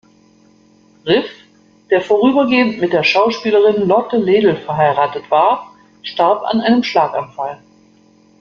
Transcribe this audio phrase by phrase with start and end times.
[1.05, 1.29] Riff,
[1.91, 7.61] der vorübergehend mit der Schauspielerin Lotte Ledl verheiratet war, starb an einem Schlaganfall.